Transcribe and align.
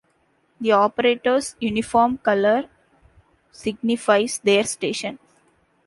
The 0.59 0.71
Operators' 0.71 1.55
uniform 1.59 2.17
color 2.17 2.67
signifies 3.51 4.39
their 4.43 4.63
station. 4.63 5.19